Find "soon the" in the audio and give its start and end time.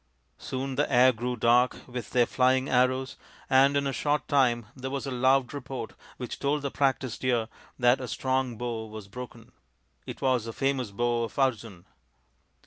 0.39-0.91